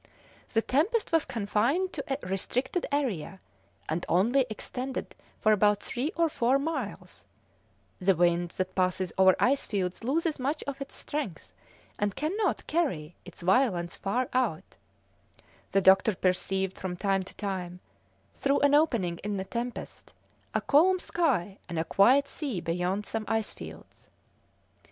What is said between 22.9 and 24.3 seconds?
some ice fields.